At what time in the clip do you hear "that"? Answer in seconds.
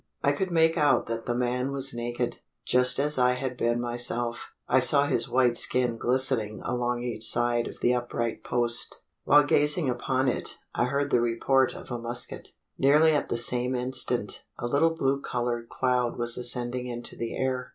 1.05-1.27